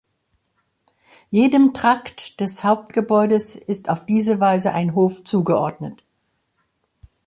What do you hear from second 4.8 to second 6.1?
Hof zugeordnet.